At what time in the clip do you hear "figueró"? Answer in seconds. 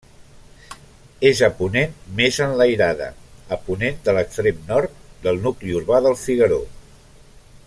6.27-6.63